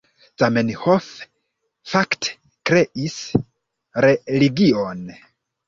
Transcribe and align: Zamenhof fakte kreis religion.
Zamenhof 0.43 1.09
fakte 1.91 2.33
kreis 2.71 3.21
religion. 4.09 5.09